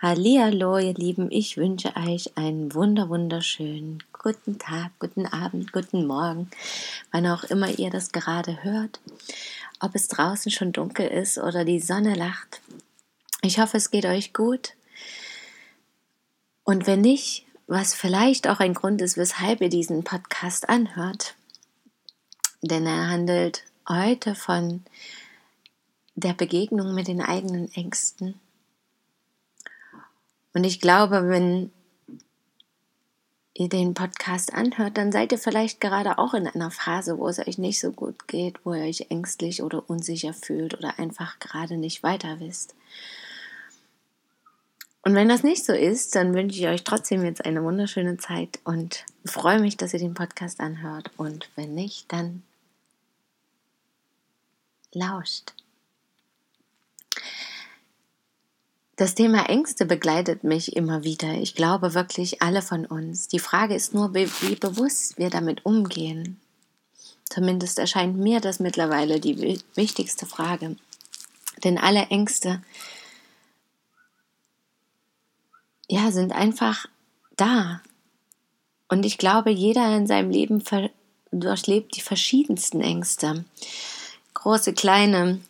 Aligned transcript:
Hallihallo, 0.00 0.78
ihr 0.78 0.94
Lieben, 0.94 1.28
ich 1.32 1.56
wünsche 1.56 1.92
euch 1.96 2.36
einen 2.36 2.72
wunder 2.72 3.08
wunderschönen 3.08 4.00
guten 4.12 4.56
Tag, 4.56 4.92
guten 5.00 5.26
Abend, 5.26 5.72
guten 5.72 6.06
Morgen, 6.06 6.48
wann 7.10 7.26
auch 7.26 7.42
immer 7.42 7.68
ihr 7.80 7.90
das 7.90 8.12
gerade 8.12 8.62
hört. 8.62 9.00
Ob 9.80 9.96
es 9.96 10.06
draußen 10.06 10.52
schon 10.52 10.70
dunkel 10.70 11.08
ist 11.08 11.36
oder 11.36 11.64
die 11.64 11.80
Sonne 11.80 12.14
lacht. 12.14 12.60
Ich 13.42 13.58
hoffe, 13.58 13.76
es 13.76 13.90
geht 13.90 14.06
euch 14.06 14.32
gut. 14.32 14.74
Und 16.62 16.86
wenn 16.86 17.00
nicht, 17.00 17.44
was 17.66 17.92
vielleicht 17.92 18.46
auch 18.46 18.60
ein 18.60 18.74
Grund 18.74 19.02
ist, 19.02 19.16
weshalb 19.16 19.60
ihr 19.62 19.68
diesen 19.68 20.04
Podcast 20.04 20.68
anhört, 20.68 21.34
denn 22.62 22.86
er 22.86 23.10
handelt 23.10 23.64
heute 23.88 24.36
von 24.36 24.84
der 26.14 26.34
Begegnung 26.34 26.94
mit 26.94 27.08
den 27.08 27.20
eigenen 27.20 27.72
Ängsten 27.72 28.38
und 30.54 30.64
ich 30.64 30.80
glaube, 30.80 31.28
wenn 31.28 31.70
ihr 33.54 33.68
den 33.68 33.92
Podcast 33.92 34.54
anhört, 34.54 34.96
dann 34.96 35.10
seid 35.10 35.32
ihr 35.32 35.38
vielleicht 35.38 35.80
gerade 35.80 36.18
auch 36.18 36.32
in 36.32 36.46
einer 36.46 36.70
Phase, 36.70 37.18
wo 37.18 37.28
es 37.28 37.40
euch 37.40 37.58
nicht 37.58 37.80
so 37.80 37.90
gut 37.90 38.28
geht, 38.28 38.64
wo 38.64 38.72
ihr 38.72 38.84
euch 38.84 39.06
ängstlich 39.10 39.62
oder 39.62 39.88
unsicher 39.90 40.32
fühlt 40.32 40.78
oder 40.78 40.98
einfach 40.98 41.38
gerade 41.40 41.76
nicht 41.76 42.04
weiter 42.04 42.38
wisst. 42.38 42.74
Und 45.02 45.14
wenn 45.14 45.28
das 45.28 45.42
nicht 45.42 45.64
so 45.64 45.72
ist, 45.72 46.14
dann 46.14 46.34
wünsche 46.34 46.58
ich 46.58 46.68
euch 46.68 46.84
trotzdem 46.84 47.24
jetzt 47.24 47.44
eine 47.44 47.64
wunderschöne 47.64 48.16
Zeit 48.18 48.60
und 48.64 49.04
freue 49.24 49.58
mich, 49.58 49.76
dass 49.76 49.92
ihr 49.94 50.00
den 50.00 50.14
Podcast 50.14 50.60
anhört. 50.60 51.10
Und 51.16 51.48
wenn 51.56 51.74
nicht, 51.74 52.12
dann 52.12 52.42
lauscht. 54.92 55.54
Das 58.98 59.14
Thema 59.14 59.48
Ängste 59.48 59.86
begleitet 59.86 60.42
mich 60.42 60.74
immer 60.74 61.04
wieder. 61.04 61.34
Ich 61.34 61.54
glaube 61.54 61.94
wirklich 61.94 62.42
alle 62.42 62.62
von 62.62 62.84
uns. 62.84 63.28
Die 63.28 63.38
Frage 63.38 63.76
ist 63.76 63.94
nur, 63.94 64.12
wie 64.12 64.56
bewusst 64.56 65.18
wir 65.18 65.30
damit 65.30 65.64
umgehen. 65.64 66.40
Zumindest 67.22 67.78
erscheint 67.78 68.18
mir 68.18 68.40
das 68.40 68.58
mittlerweile 68.58 69.20
die 69.20 69.60
wichtigste 69.76 70.26
Frage. 70.26 70.74
Denn 71.62 71.78
alle 71.78 72.06
Ängste, 72.06 72.60
ja, 75.88 76.10
sind 76.10 76.32
einfach 76.32 76.86
da. 77.36 77.80
Und 78.88 79.06
ich 79.06 79.16
glaube, 79.16 79.50
jeder 79.50 79.96
in 79.96 80.08
seinem 80.08 80.30
Leben 80.30 80.64
durchlebt 81.30 81.94
die 81.94 82.00
verschiedensten 82.00 82.80
Ängste. 82.80 83.44
Große, 84.34 84.72
kleine, 84.72 85.40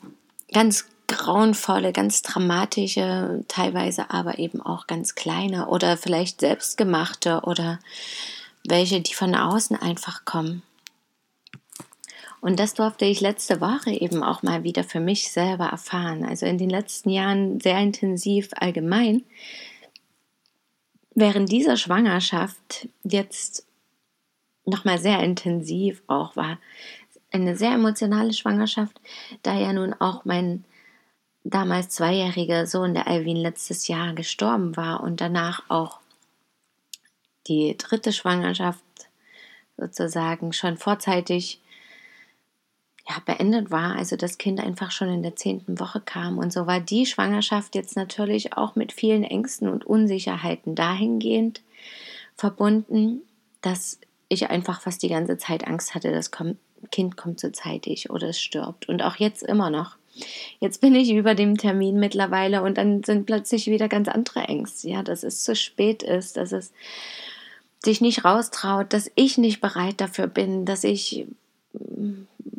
ganz 0.53 0.85
grauenvolle, 1.09 1.93
ganz 1.93 2.23
dramatische, 2.23 3.45
teilweise 3.49 4.11
aber 4.11 4.39
eben 4.39 4.63
auch 4.63 4.87
ganz 4.87 5.15
kleine 5.15 5.67
oder 5.69 5.97
vielleicht 5.97 6.41
selbstgemachte 6.41 7.41
oder 7.45 7.81
welche, 8.67 9.01
die 9.01 9.15
von 9.15 9.35
außen 9.35 9.77
einfach 9.77 10.25
kommen. 10.25 10.63
Und 12.41 12.61
das 12.61 12.75
durfte 12.75 13.05
ich 13.05 13.21
letzte 13.21 13.61
Woche 13.61 13.91
eben 13.91 14.23
auch 14.23 14.43
mal 14.43 14.63
wieder 14.63 14.85
für 14.85 15.01
mich 15.01 15.33
selber 15.33 15.67
erfahren. 15.67 16.25
Also 16.25 16.47
in 16.47 16.59
den 16.59 16.71
letzten 16.71 17.11
Jahren 17.11 17.59
sehr 17.59 17.79
intensiv 17.79 18.51
allgemein. 18.55 19.25
Während 21.15 21.51
dieser 21.51 21.77
Schwangerschaft 21.77 22.89
jetzt 23.03 23.67
nochmal 24.65 24.99
sehr 24.99 25.21
intensiv 25.21 26.03
auch 26.07 26.37
war. 26.37 26.59
Eine 27.33 27.57
sehr 27.57 27.73
emotionale 27.73 28.33
Schwangerschaft, 28.33 29.01
da 29.43 29.59
ja 29.59 29.73
nun 29.73 29.95
auch 29.95 30.25
mein 30.25 30.65
damals 31.51 31.89
zweijährige 31.91 32.67
Sohn, 32.67 32.95
der 32.95 33.07
Alvin, 33.07 33.37
letztes 33.37 33.89
Jahr 33.89 34.15
gestorben 34.15 34.77
war 34.77 35.03
und 35.03 35.21
danach 35.21 35.63
auch 35.69 36.01
die 37.47 37.77
dritte 37.79 38.13
Schwangerschaft 38.13 38.83
sozusagen 39.77 40.53
schon 40.53 40.77
vorzeitig 40.77 41.61
ja, 43.09 43.17
beendet 43.25 43.71
war, 43.71 43.97
also 43.97 44.17
das 44.17 44.37
Kind 44.37 44.61
einfach 44.61 44.91
schon 44.91 45.09
in 45.09 45.23
der 45.23 45.37
zehnten 45.37 45.81
Woche 45.81 46.01
kam. 46.01 46.37
Und 46.37 46.53
so 46.53 46.67
war 46.67 46.81
die 46.81 47.07
Schwangerschaft 47.07 47.75
jetzt 47.75 47.97
natürlich 47.97 48.55
auch 48.55 48.77
mit 48.77 48.93
vielen 48.93 49.25
Ängsten 49.25 49.69
und 49.69 49.87
Unsicherheiten 49.87 50.75
dahingehend 50.75 51.63
verbunden, 52.37 53.23
dass 53.63 53.99
ich 54.29 54.51
einfach 54.51 54.83
fast 54.83 55.03
die 55.03 55.09
ganze 55.09 55.39
Zeit 55.39 55.67
Angst 55.67 55.95
hatte, 55.95 56.13
das 56.13 56.31
Kind 56.91 57.17
kommt 57.17 57.41
zu 57.41 57.51
zeitig 57.51 58.11
oder 58.11 58.29
es 58.29 58.41
stirbt. 58.41 58.89
Und 58.89 59.03
auch 59.03 59.17
jetzt 59.17 59.43
immer 59.43 59.71
noch. 59.71 59.98
Jetzt 60.61 60.81
bin 60.81 60.95
ich 60.95 61.11
über 61.13 61.35
dem 61.35 61.57
Termin 61.57 61.99
mittlerweile 61.99 62.63
und 62.63 62.79
dann 62.79 63.03
sind 63.05 63.27
plötzlich 63.27 63.67
wieder 63.67 63.89
ganz 63.89 64.09
andere 64.09 64.41
Ängste, 64.41 64.89
ja, 64.89 65.03
dass 65.03 65.23
es 65.23 65.43
zu 65.45 65.55
spät 65.55 66.03
ist, 66.03 66.37
dass 66.37 66.53
es 66.53 66.73
sich 67.85 68.01
nicht 68.01 68.25
raustraut, 68.25 68.93
dass 68.93 69.11
ich 69.15 69.39
nicht 69.39 69.61
bereit 69.61 70.01
dafür 70.01 70.27
bin, 70.27 70.65
dass 70.65 70.85
ich 70.85 71.27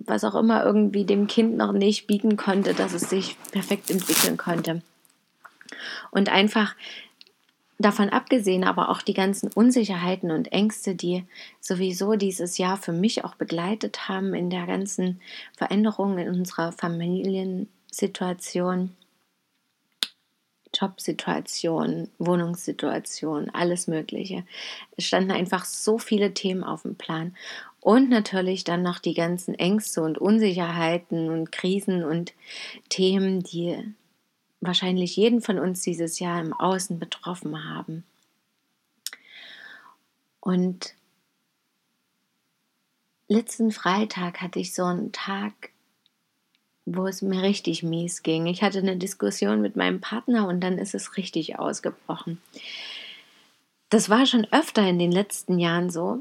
was 0.05 0.23
auch 0.23 0.35
immer 0.35 0.65
irgendwie 0.65 1.05
dem 1.05 1.27
Kind 1.27 1.57
noch 1.57 1.71
nicht 1.71 2.07
bieten 2.07 2.37
konnte, 2.37 2.73
dass 2.73 2.93
es 2.93 3.09
sich 3.09 3.37
perfekt 3.51 3.91
entwickeln 3.91 4.37
konnte. 4.37 4.81
Und 6.11 6.29
einfach 6.29 6.75
davon 7.79 8.09
abgesehen, 8.09 8.65
aber 8.65 8.89
auch 8.89 9.01
die 9.01 9.13
ganzen 9.13 9.49
Unsicherheiten 9.53 10.31
und 10.31 10.51
Ängste, 10.51 10.95
die 10.95 11.23
sowieso 11.61 12.15
dieses 12.15 12.57
Jahr 12.57 12.75
für 12.77 12.91
mich 12.91 13.23
auch 13.23 13.35
begleitet 13.35 14.09
haben 14.09 14.33
in 14.33 14.49
der 14.49 14.67
ganzen 14.67 15.21
Veränderung 15.57 16.17
in 16.17 16.27
unserer 16.27 16.73
Familiensituation, 16.73 18.97
Jobsituation, 20.73 22.09
Wohnungssituation, 22.19 23.49
alles 23.49 23.87
Mögliche. 23.87 24.43
Es 24.97 25.05
standen 25.05 25.31
einfach 25.31 25.63
so 25.65 25.97
viele 25.97 26.33
Themen 26.33 26.63
auf 26.63 26.83
dem 26.83 26.95
Plan. 26.95 27.35
Und 27.81 28.09
natürlich 28.09 28.65
dann 28.65 28.83
noch 28.83 28.99
die 28.99 29.13
ganzen 29.13 29.55
Ängste 29.55 30.03
und 30.03 30.17
Unsicherheiten 30.17 31.29
und 31.29 31.53
Krisen 31.53 32.03
und 32.03 32.33
Themen, 32.89 33.41
die 33.41 33.93
wahrscheinlich 34.61 35.15
jeden 35.15 35.41
von 35.41 35.59
uns 35.59 35.81
dieses 35.81 36.19
Jahr 36.19 36.41
im 36.41 36.53
Außen 36.53 36.99
betroffen 36.99 37.63
haben. 37.63 38.03
Und 40.39 40.95
letzten 43.27 43.71
Freitag 43.71 44.41
hatte 44.41 44.59
ich 44.59 44.73
so 44.73 44.83
einen 44.83 45.11
Tag, 45.11 45.71
wo 46.85 47.05
es 47.05 47.21
mir 47.21 47.41
richtig 47.41 47.83
mies 47.83 48.23
ging. 48.23 48.47
Ich 48.47 48.63
hatte 48.63 48.79
eine 48.79 48.97
Diskussion 48.97 49.61
mit 49.61 49.75
meinem 49.75 50.01
Partner 50.01 50.47
und 50.47 50.61
dann 50.61 50.77
ist 50.77 50.95
es 50.95 51.17
richtig 51.17 51.59
ausgebrochen. 51.59 52.41
Das 53.89 54.09
war 54.09 54.25
schon 54.25 54.47
öfter 54.51 54.87
in 54.87 54.99
den 54.99 55.11
letzten 55.11 55.59
Jahren 55.59 55.89
so. 55.89 56.19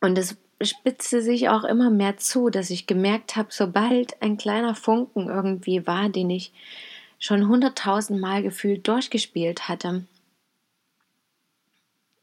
Und 0.00 0.18
es 0.18 0.36
spitzte 0.62 1.22
sich 1.22 1.48
auch 1.48 1.64
immer 1.64 1.90
mehr 1.90 2.16
zu, 2.16 2.50
dass 2.50 2.70
ich 2.70 2.86
gemerkt 2.86 3.36
habe, 3.36 3.48
sobald 3.50 4.20
ein 4.22 4.36
kleiner 4.36 4.74
Funken 4.74 5.28
irgendwie 5.28 5.86
war, 5.86 6.08
den 6.08 6.30
ich 6.30 6.52
schon 7.20 7.46
hunderttausend 7.46 8.20
Mal 8.20 8.42
gefühlt 8.42 8.88
durchgespielt 8.88 9.68
hatte, 9.68 10.04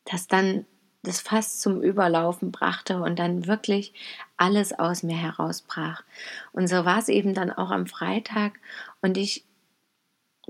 das 0.03 0.27
dann 0.27 0.65
das 1.03 1.21
Fass 1.21 1.59
zum 1.59 1.81
Überlaufen 1.81 2.51
brachte 2.51 3.01
und 3.01 3.17
dann 3.17 3.47
wirklich 3.47 3.93
alles 4.35 4.77
aus 4.77 5.03
mir 5.03 5.15
herausbrach. 5.15 6.03
Und 6.51 6.67
so 6.67 6.83
war 6.83 6.99
es 6.99 7.07
eben 7.07 7.33
dann 7.33 7.51
auch 7.51 7.69
am 7.71 7.87
Freitag 7.87 8.59
und 9.01 9.17
ich 9.17 9.45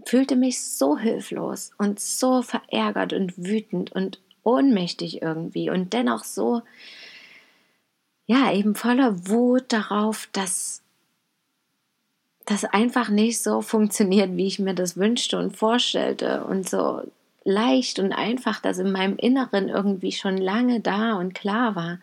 fühlte 0.05 0.35
mich 0.35 0.63
so 0.63 0.97
hilflos 0.97 1.71
und 1.77 1.99
so 1.99 2.41
verärgert 2.41 3.13
und 3.13 3.37
wütend 3.37 3.91
und 3.91 4.19
ohnmächtig 4.43 5.21
irgendwie 5.21 5.69
und 5.69 5.93
dennoch 5.93 6.23
so, 6.23 6.61
ja, 8.25 8.51
eben 8.53 8.75
voller 8.75 9.27
Wut 9.27 9.65
darauf, 9.73 10.29
dass 10.31 10.81
das 12.47 12.63
einfach 12.63 13.09
nicht 13.09 13.43
so 13.43 13.61
funktioniert, 13.61 14.37
wie 14.37 14.47
ich 14.47 14.57
mir 14.57 14.73
das 14.73 14.95
wünschte 14.95 15.37
und 15.37 15.55
vorstellte 15.55 16.45
und 16.45 16.67
so 16.67 17.01
leicht 17.43 17.99
und 17.99 18.13
einfach, 18.13 18.61
dass 18.61 18.77
in 18.77 18.91
meinem 18.91 19.17
Inneren 19.17 19.67
irgendwie 19.67 20.13
schon 20.13 20.37
lange 20.37 20.79
da 20.79 21.15
und 21.15 21.35
klar 21.35 21.75
war, 21.75 21.99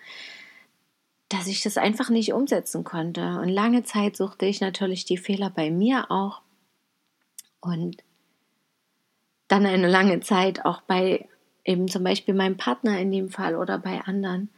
dass 1.30 1.46
ich 1.46 1.62
das 1.62 1.78
einfach 1.78 2.10
nicht 2.10 2.34
umsetzen 2.34 2.84
konnte. 2.84 3.38
Und 3.40 3.48
lange 3.48 3.84
Zeit 3.84 4.16
suchte 4.16 4.44
ich 4.44 4.60
natürlich 4.60 5.06
die 5.06 5.16
Fehler 5.16 5.48
bei 5.48 5.70
mir 5.70 6.10
auch. 6.10 6.42
Und 7.60 8.04
dann 9.48 9.64
eine 9.64 9.88
lange 9.88 10.20
Zeit 10.20 10.66
auch 10.66 10.82
bei 10.82 11.26
eben 11.64 11.88
zum 11.88 12.04
Beispiel 12.04 12.34
meinem 12.34 12.58
Partner 12.58 12.98
in 12.98 13.10
dem 13.10 13.30
Fall 13.30 13.56
oder 13.56 13.78
bei 13.78 14.02
anderen. 14.02 14.50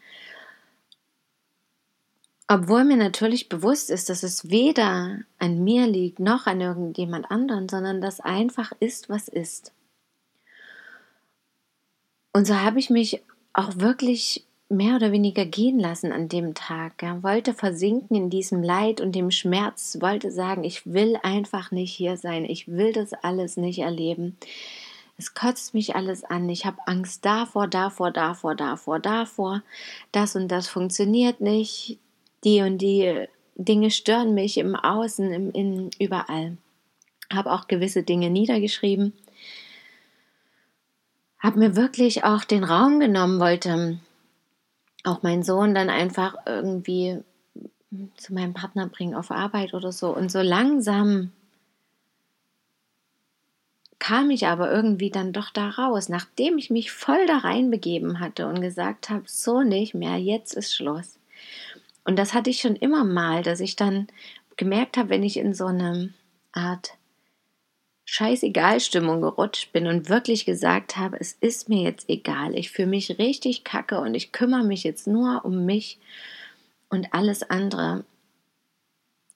Obwohl 2.48 2.84
mir 2.84 2.96
natürlich 2.96 3.48
bewusst 3.48 3.90
ist, 3.90 4.08
dass 4.08 4.22
es 4.22 4.50
weder 4.50 5.20
an 5.38 5.64
mir 5.64 5.86
liegt 5.86 6.20
noch 6.20 6.46
an 6.46 6.60
irgendjemand 6.60 7.30
anderen, 7.30 7.68
sondern 7.68 8.00
dass 8.00 8.20
einfach 8.20 8.72
ist, 8.78 9.08
was 9.08 9.26
ist. 9.26 9.72
Und 12.32 12.46
so 12.46 12.54
habe 12.60 12.78
ich 12.78 12.90
mich 12.90 13.22
auch 13.52 13.78
wirklich 13.78 14.44
mehr 14.68 14.96
oder 14.96 15.12
weniger 15.12 15.44
gehen 15.44 15.78
lassen 15.78 16.12
an 16.12 16.28
dem 16.28 16.54
Tag. 16.54 17.02
Ja. 17.02 17.22
Wollte 17.22 17.54
versinken 17.54 18.16
in 18.16 18.30
diesem 18.30 18.62
Leid 18.62 19.00
und 19.00 19.12
dem 19.12 19.30
Schmerz, 19.30 19.98
wollte 20.00 20.30
sagen, 20.30 20.62
ich 20.62 20.86
will 20.86 21.18
einfach 21.22 21.70
nicht 21.70 21.92
hier 21.92 22.16
sein, 22.16 22.44
ich 22.44 22.68
will 22.68 22.92
das 22.92 23.12
alles 23.12 23.56
nicht 23.56 23.78
erleben. 23.78 24.36
Es 25.18 25.34
kotzt 25.34 25.72
mich 25.72 25.96
alles 25.96 26.24
an. 26.24 26.48
Ich 26.48 26.66
habe 26.66 26.76
Angst 26.86 27.24
davor, 27.24 27.68
davor, 27.68 28.10
davor, 28.10 28.54
davor, 28.54 28.98
davor. 28.98 29.62
Das 30.12 30.36
und 30.36 30.48
das 30.48 30.68
funktioniert 30.68 31.40
nicht. 31.40 31.98
Die 32.44 32.60
und 32.60 32.78
die 32.78 33.26
Dinge 33.56 33.90
stören 33.90 34.34
mich 34.34 34.58
im 34.58 34.76
Außen, 34.76 35.32
im 35.32 35.50
Innen, 35.50 35.90
überall. 35.98 36.58
Habe 37.32 37.52
auch 37.52 37.66
gewisse 37.66 38.02
Dinge 38.02 38.30
niedergeschrieben. 38.30 39.12
Habe 41.38 41.58
mir 41.58 41.76
wirklich 41.76 42.24
auch 42.24 42.44
den 42.44 42.64
Raum 42.64 43.00
genommen, 43.00 43.40
wollte 43.40 43.98
auch 45.04 45.22
meinen 45.22 45.42
Sohn 45.42 45.74
dann 45.74 45.90
einfach 45.90 46.34
irgendwie 46.46 47.22
zu 48.16 48.34
meinem 48.34 48.52
Partner 48.52 48.88
bringen 48.88 49.14
auf 49.14 49.30
Arbeit 49.30 49.74
oder 49.74 49.92
so. 49.92 50.14
Und 50.14 50.30
so 50.30 50.40
langsam 50.40 51.32
kam 53.98 54.30
ich 54.30 54.46
aber 54.46 54.70
irgendwie 54.70 55.10
dann 55.10 55.32
doch 55.32 55.50
da 55.50 55.70
raus, 55.70 56.08
nachdem 56.08 56.58
ich 56.58 56.70
mich 56.70 56.92
voll 56.92 57.26
da 57.26 57.38
reinbegeben 57.38 58.20
hatte 58.20 58.46
und 58.46 58.60
gesagt 58.60 59.08
habe, 59.08 59.24
so 59.26 59.62
nicht 59.62 59.94
mehr, 59.94 60.16
jetzt 60.18 60.54
ist 60.54 60.74
Schluss. 60.74 61.15
Und 62.06 62.16
das 62.16 62.34
hatte 62.34 62.50
ich 62.50 62.60
schon 62.60 62.76
immer 62.76 63.04
mal, 63.04 63.42
dass 63.42 63.58
ich 63.58 63.74
dann 63.74 64.06
gemerkt 64.56 64.96
habe, 64.96 65.08
wenn 65.10 65.24
ich 65.24 65.36
in 65.36 65.54
so 65.54 65.66
eine 65.66 66.14
Art 66.52 66.94
Scheißegal-Stimmung 68.04 69.20
gerutscht 69.20 69.72
bin 69.72 69.88
und 69.88 70.08
wirklich 70.08 70.46
gesagt 70.46 70.96
habe, 70.96 71.16
es 71.18 71.32
ist 71.32 71.68
mir 71.68 71.82
jetzt 71.82 72.08
egal, 72.08 72.54
ich 72.54 72.70
fühle 72.70 72.88
mich 72.88 73.18
richtig 73.18 73.64
kacke 73.64 74.00
und 74.00 74.14
ich 74.14 74.30
kümmere 74.30 74.62
mich 74.62 74.84
jetzt 74.84 75.08
nur 75.08 75.44
um 75.44 75.66
mich 75.66 75.98
und 76.88 77.12
alles 77.12 77.42
andere 77.50 78.04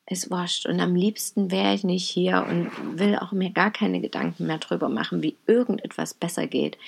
ist 0.06 0.31
wurscht. 0.31 0.66
Und 0.66 0.78
am 0.81 0.94
liebsten 0.94 1.50
wäre 1.50 1.75
ich 1.75 1.82
nicht 1.82 2.08
hier 2.08 2.46
und 2.49 2.70
will 2.99 3.16
auch 3.16 3.32
mir 3.32 3.50
gar 3.50 3.73
keine 3.73 4.00
Gedanken 4.00 4.46
mehr 4.46 4.58
drüber 4.58 4.88
machen, 4.88 5.25
wie 5.25 5.37
irgendetwas 5.49 6.14
besser 6.14 6.46
geht. 6.46 6.78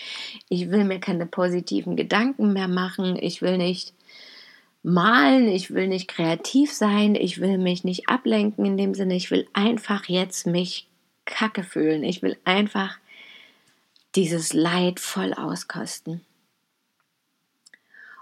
Ich 0.48 0.70
will 0.70 0.84
mir 0.84 1.00
keine 1.00 1.26
positiven 1.26 1.96
Gedanken 1.96 2.52
mehr 2.52 2.68
machen. 2.68 3.16
Ich 3.16 3.42
will 3.42 3.58
nicht 3.58 3.94
malen, 4.82 5.48
ich 5.48 5.72
will 5.72 5.88
nicht 5.88 6.08
kreativ 6.08 6.72
sein, 6.72 7.14
ich 7.14 7.40
will 7.40 7.58
mich 7.58 7.84
nicht 7.84 8.08
ablenken 8.08 8.64
in 8.64 8.76
dem 8.76 8.94
Sinne, 8.94 9.14
ich 9.14 9.30
will 9.30 9.48
einfach 9.52 10.08
jetzt 10.08 10.46
mich 10.46 10.88
kacke 11.24 11.62
fühlen. 11.62 12.04
Ich 12.04 12.22
will 12.22 12.38
einfach 12.44 12.98
dieses 14.14 14.52
Leid 14.52 15.00
voll 15.00 15.32
auskosten. 15.34 16.24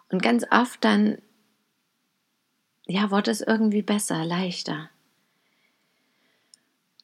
Und 0.09 0.23
ganz 0.23 0.45
oft 0.51 0.85
dann, 0.85 1.21
ja, 2.87 3.11
wurde 3.11 3.31
es 3.31 3.41
irgendwie 3.41 3.83
besser, 3.83 4.25
leichter. 4.25 4.91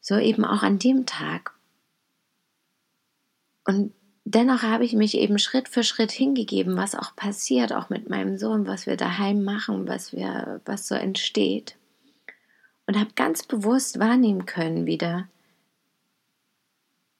So 0.01 0.19
eben 0.19 0.45
auch 0.45 0.63
an 0.63 0.79
dem 0.79 1.07
Tag. 1.07 1.53
Und 3.65 3.93
dennoch 4.27 4.63
habe 4.63 4.85
ich 4.85 4.93
mich 4.93 5.17
eben 5.17 5.39
Schritt 5.39 5.69
für 5.69 5.85
Schritt 5.85 6.11
hingegeben, 6.11 6.77
was 6.77 6.95
auch 6.95 7.15
passiert, 7.17 7.73
auch 7.73 7.89
mit 7.89 8.11
meinem 8.11 8.37
Sohn, 8.37 8.67
was 8.67 8.87
wir 8.87 8.97
daheim 8.97 9.45
machen, 9.45 9.89
was 9.89 10.13
wir, 10.13 10.61
was 10.65 10.89
so 10.89 10.95
entsteht. 10.95 11.77
Und 12.87 12.99
habe 12.99 13.11
ganz 13.15 13.45
bewusst 13.45 13.99
wahrnehmen 13.99 14.45
können 14.45 14.87
wieder, 14.87 15.29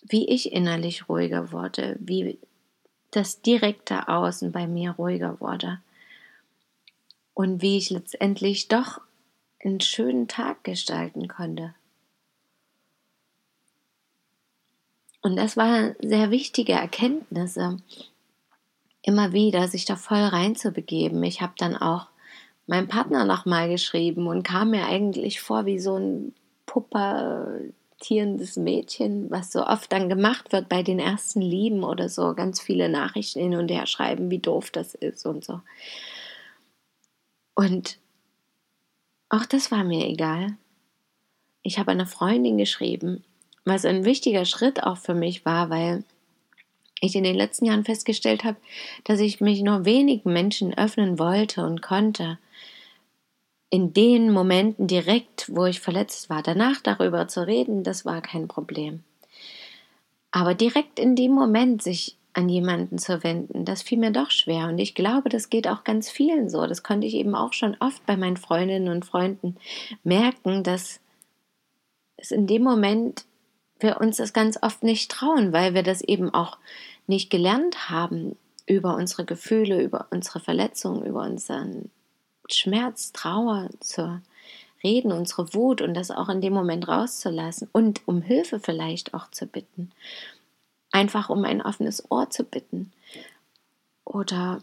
wie 0.03 0.29
ich 0.29 0.53
innerlich 0.53 1.09
ruhiger 1.09 1.53
wurde, 1.53 1.97
wie 2.01 2.39
das 3.11 3.41
direkte 3.41 4.09
Außen 4.09 4.53
bei 4.53 4.67
mir 4.67 4.93
ruhiger 4.93 5.41
wurde 5.41 5.81
und 7.35 7.63
wie 7.63 7.79
ich 7.79 7.91
letztendlich 7.91 8.69
doch 8.69 9.01
einen 9.65 9.81
schönen 9.81 10.29
Tag 10.29 10.65
gestalten 10.65 11.29
konnte. 11.29 11.75
Und 15.27 15.35
das 15.35 15.57
waren 15.57 15.97
sehr 16.01 16.31
wichtige 16.31 16.75
Erkenntnisse, 16.75 17.79
immer 19.03 19.33
wieder 19.33 19.67
sich 19.67 19.85
da 19.85 19.97
voll 19.97 20.23
reinzubegeben. 20.23 21.21
Ich 21.25 21.43
habe 21.43 21.55
dann 21.59 21.77
auch 21.77 22.07
meinem 22.69 22.87
Partner 22.87 23.25
nochmal 23.25 23.69
geschrieben 23.69 24.29
und 24.29 24.45
kam 24.45 24.71
mir 24.71 24.87
eigentlich 24.87 25.41
vor 25.41 25.67
wie 25.67 25.81
so 25.81 25.97
ein 25.97 26.33
pubertierendes 26.67 28.57
Mädchen, 28.57 29.29
was 29.29 29.51
so 29.51 29.67
oft 29.67 29.91
dann 29.91 30.09
gemacht 30.09 30.53
wird 30.53 30.69
bei 30.69 30.85
den 30.85 31.01
ersten 31.01 31.41
Lieben 31.41 31.83
oder 31.83 32.09
so, 32.09 32.33
ganz 32.35 32.61
viele 32.61 32.89
Nachrichten 32.89 33.41
hin 33.41 33.57
und 33.57 33.69
her 33.69 33.89
schreiben, 33.89 34.31
wie 34.31 34.39
doof 34.39 34.71
das 34.71 34.95
ist 34.95 35.27
und 35.27 35.45
so. 35.45 35.61
Und 37.57 37.99
auch 39.29 39.45
das 39.45 39.73
war 39.73 39.83
mir 39.83 40.07
egal. 40.07 40.57
Ich 41.65 41.81
habe 41.81 41.91
einer 41.91 42.07
Freundin 42.07 42.59
geschrieben, 42.59 43.25
was 43.67 43.85
ein 43.85 44.05
wichtiger 44.05 44.45
Schritt 44.45 44.83
auch 44.85 44.97
für 44.97 45.15
mich 45.15 45.45
war, 45.45 45.69
weil 45.69 46.05
ich 47.01 47.15
in 47.15 47.25
den 47.25 47.35
letzten 47.35 47.67
Jahren 47.67 47.85
festgestellt 47.85 48.45
habe, 48.45 48.57
dass 49.05 49.21
ich 49.21 49.41
mich 49.41 49.63
nur 49.63 49.85
wenigen 49.85 50.33
Menschen 50.33 50.77
öffnen 50.77 51.19
wollte 51.19 51.67
und 51.67 51.83
konnte. 51.83 52.39
In 53.69 53.93
den 53.93 54.33
Momenten 54.33 54.87
direkt, 54.87 55.55
wo 55.55 55.67
ich 55.67 55.81
verletzt 55.81 56.31
war, 56.31 56.43
danach 56.43 56.81
darüber 56.81 57.29
zu 57.29 57.47
reden, 57.47 57.83
das 57.83 58.07
war 58.07 58.23
kein 58.23 58.49
Problem. 58.49 59.03
Aber 60.31 60.55
direkt 60.55 60.99
in 60.99 61.17
dem 61.17 61.33
Moment 61.33 61.83
sich 61.83 62.17
an 62.33 62.49
jemanden 62.49 62.99
zu 62.99 63.25
wenden, 63.25 63.65
das 63.65 63.83
fiel 63.83 63.99
mir 63.99 64.13
doch 64.13 64.31
schwer. 64.31 64.69
Und 64.69 64.79
ich 64.79 64.95
glaube, 64.95 65.29
das 65.29 65.51
geht 65.51 65.67
auch 65.67 65.83
ganz 65.85 66.09
vielen 66.09 66.49
so. 66.49 66.67
Das 66.67 66.83
konnte 66.83 67.07
ich 67.07 67.15
eben 67.15 67.35
auch 67.35 67.53
schon 67.53 67.77
oft 67.81 68.05
bei 68.07 68.17
meinen 68.17 68.37
Freundinnen 68.37 68.89
und 68.89 69.05
Freunden 69.05 69.57
merken, 70.05 70.63
dass 70.63 71.01
es 72.17 72.31
in 72.31 72.47
dem 72.47 72.63
Moment 72.63 73.25
wir 73.79 74.01
uns 74.01 74.17
das 74.17 74.33
ganz 74.33 74.59
oft 74.63 74.83
nicht 74.83 75.11
trauen, 75.11 75.53
weil 75.53 75.75
wir 75.75 75.83
das 75.83 76.01
eben 76.01 76.33
auch 76.33 76.59
nicht 77.07 77.31
gelernt 77.31 77.91
haben, 77.91 78.37
über 78.67 78.97
unsere 78.97 79.25
Gefühle, 79.25 79.83
über 79.83 80.07
unsere 80.11 80.41
Verletzungen, 80.41 81.05
über 81.05 81.23
unseren 81.23 81.91
Schmerz, 82.51 83.13
Trauer 83.13 83.71
zu 83.81 84.21
reden, 84.83 85.13
unsere 85.13 85.55
Wut 85.55 85.81
und 85.83 85.95
das 85.95 86.11
auch 86.11 86.29
in 86.29 86.41
dem 86.41 86.53
Moment 86.53 86.89
rauszulassen 86.89 87.69
und 87.73 88.07
um 88.07 88.23
Hilfe 88.23 88.61
vielleicht 88.61 89.15
auch 89.15 89.31
zu 89.31 89.47
bitten. 89.47 89.93
Einfach 90.91 91.31
um 91.31 91.45
ein 91.45 91.63
offenes 91.63 92.11
Ohr 92.11 92.31
zu 92.31 92.45
bitten. 92.45 92.93
Oder 94.05 94.63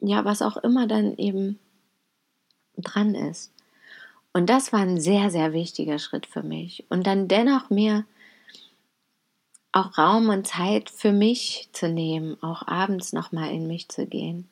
ja, 0.00 0.24
was 0.24 0.42
auch 0.42 0.56
immer 0.58 0.86
dann 0.86 1.16
eben 1.16 1.58
dran 2.76 3.14
ist. 3.14 3.52
Und 4.32 4.50
das 4.50 4.72
war 4.72 4.80
ein 4.80 5.00
sehr, 5.00 5.30
sehr 5.30 5.52
wichtiger 5.52 5.98
Schritt 5.98 6.26
für 6.26 6.42
mich. 6.42 6.84
Und 6.90 7.06
dann 7.06 7.28
dennoch 7.28 7.70
mir 7.70 8.04
auch 9.72 9.96
Raum 9.98 10.28
und 10.28 10.46
Zeit 10.46 10.90
für 10.90 11.12
mich 11.12 11.68
zu 11.72 11.88
nehmen, 11.88 12.42
auch 12.42 12.66
abends 12.66 13.12
nochmal 13.12 13.52
in 13.52 13.66
mich 13.66 13.88
zu 13.88 14.06
gehen. 14.06 14.48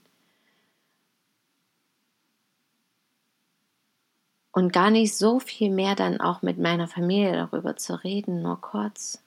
Und 4.53 4.73
gar 4.73 4.91
nicht 4.91 5.15
so 5.15 5.39
viel 5.39 5.71
mehr 5.71 5.95
dann 5.95 6.21
auch 6.21 6.41
mit 6.43 6.59
meiner 6.59 6.89
Familie 6.89 7.33
darüber 7.33 7.77
zu 7.77 8.03
reden, 8.03 8.43
nur 8.43 8.61
kurz 8.61 9.23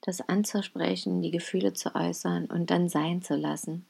das 0.00 0.20
anzusprechen, 0.22 1.22
die 1.22 1.30
Gefühle 1.30 1.72
zu 1.72 1.94
äußern 1.94 2.46
und 2.46 2.70
dann 2.70 2.88
sein 2.88 3.22
zu 3.22 3.36
lassen. 3.36 3.86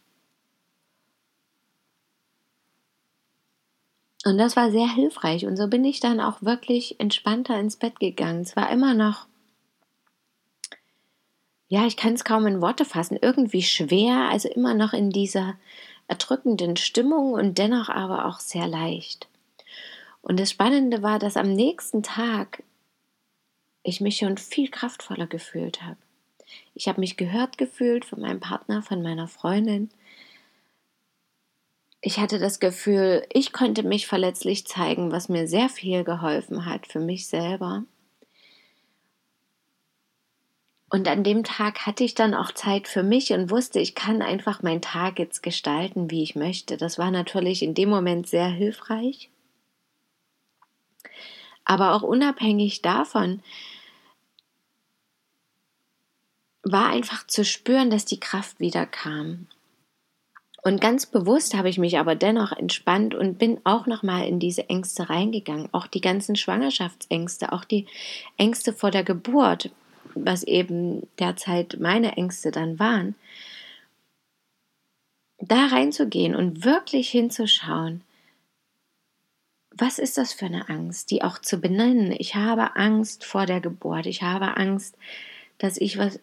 Und 4.30 4.38
das 4.38 4.54
war 4.54 4.70
sehr 4.70 4.88
hilfreich. 4.88 5.44
Und 5.44 5.56
so 5.56 5.66
bin 5.66 5.84
ich 5.84 5.98
dann 5.98 6.20
auch 6.20 6.40
wirklich 6.40 7.00
entspannter 7.00 7.58
ins 7.58 7.74
Bett 7.74 7.98
gegangen. 7.98 8.42
Es 8.42 8.54
war 8.54 8.70
immer 8.70 8.94
noch, 8.94 9.26
ja, 11.66 11.84
ich 11.84 11.96
kann 11.96 12.14
es 12.14 12.22
kaum 12.22 12.46
in 12.46 12.60
Worte 12.60 12.84
fassen, 12.84 13.18
irgendwie 13.20 13.62
schwer, 13.62 14.28
also 14.30 14.48
immer 14.48 14.74
noch 14.74 14.92
in 14.92 15.10
dieser 15.10 15.56
erdrückenden 16.06 16.76
Stimmung 16.76 17.32
und 17.32 17.58
dennoch 17.58 17.88
aber 17.88 18.26
auch 18.26 18.38
sehr 18.38 18.68
leicht. 18.68 19.26
Und 20.22 20.38
das 20.38 20.52
Spannende 20.52 21.02
war, 21.02 21.18
dass 21.18 21.36
am 21.36 21.52
nächsten 21.52 22.04
Tag 22.04 22.62
ich 23.82 24.00
mich 24.00 24.18
schon 24.18 24.38
viel 24.38 24.70
kraftvoller 24.70 25.26
gefühlt 25.26 25.82
habe. 25.82 25.96
Ich 26.76 26.86
habe 26.86 27.00
mich 27.00 27.16
gehört 27.16 27.58
gefühlt 27.58 28.04
von 28.04 28.20
meinem 28.20 28.38
Partner, 28.38 28.80
von 28.84 29.02
meiner 29.02 29.26
Freundin 29.26 29.90
ich 32.02 32.18
hatte 32.18 32.38
das 32.38 32.60
Gefühl, 32.60 33.26
ich 33.32 33.52
konnte 33.52 33.82
mich 33.82 34.06
verletzlich 34.06 34.66
zeigen, 34.66 35.12
was 35.12 35.28
mir 35.28 35.46
sehr 35.46 35.68
viel 35.68 36.02
geholfen 36.04 36.64
hat 36.64 36.86
für 36.86 37.00
mich 37.00 37.26
selber. 37.28 37.84
Und 40.92 41.06
an 41.06 41.22
dem 41.22 41.44
Tag 41.44 41.86
hatte 41.86 42.02
ich 42.02 42.14
dann 42.14 42.34
auch 42.34 42.50
Zeit 42.52 42.88
für 42.88 43.04
mich 43.04 43.32
und 43.32 43.50
wusste, 43.50 43.78
ich 43.78 43.94
kann 43.94 44.22
einfach 44.22 44.62
meinen 44.62 44.82
Tag 44.82 45.20
jetzt 45.20 45.42
gestalten, 45.42 46.10
wie 46.10 46.22
ich 46.22 46.34
möchte. 46.34 46.76
Das 46.76 46.98
war 46.98 47.12
natürlich 47.12 47.62
in 47.62 47.74
dem 47.74 47.90
Moment 47.90 48.26
sehr 48.26 48.48
hilfreich. 48.48 49.30
Aber 51.64 51.94
auch 51.94 52.02
unabhängig 52.02 52.82
davon 52.82 53.40
war 56.62 56.88
einfach 56.88 57.24
zu 57.26 57.44
spüren, 57.44 57.90
dass 57.90 58.04
die 58.04 58.18
Kraft 58.18 58.58
wieder 58.58 58.86
kam. 58.86 59.46
Und 60.62 60.80
ganz 60.80 61.06
bewusst 61.06 61.56
habe 61.56 61.70
ich 61.70 61.78
mich 61.78 61.98
aber 61.98 62.14
dennoch 62.14 62.52
entspannt 62.52 63.14
und 63.14 63.38
bin 63.38 63.60
auch 63.64 63.86
nochmal 63.86 64.26
in 64.26 64.38
diese 64.38 64.68
Ängste 64.68 65.08
reingegangen. 65.08 65.68
Auch 65.72 65.86
die 65.86 66.02
ganzen 66.02 66.36
Schwangerschaftsängste, 66.36 67.52
auch 67.52 67.64
die 67.64 67.86
Ängste 68.36 68.72
vor 68.72 68.90
der 68.90 69.04
Geburt 69.04 69.70
was 70.14 70.42
eben 70.42 71.06
derzeit 71.18 71.78
meine 71.80 72.16
Ängste 72.16 72.50
dann 72.50 72.78
waren, 72.78 73.14
da 75.38 75.66
reinzugehen 75.66 76.34
und 76.34 76.64
wirklich 76.64 77.08
hinzuschauen, 77.08 78.02
was 79.70 79.98
ist 79.98 80.18
das 80.18 80.32
für 80.32 80.46
eine 80.46 80.68
Angst, 80.68 81.10
die 81.10 81.22
auch 81.22 81.38
zu 81.38 81.58
benennen. 81.58 82.12
Ich 82.18 82.34
habe 82.34 82.76
Angst 82.76 83.24
vor 83.24 83.46
der 83.46 83.60
Geburt, 83.60 84.06
ich 84.06 84.22
habe 84.22 84.56
Angst, 84.56 84.96
dass 85.58 85.78
ich 85.78 85.96
was, 85.96 86.20